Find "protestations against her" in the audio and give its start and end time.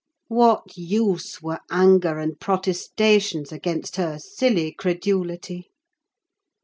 2.39-4.17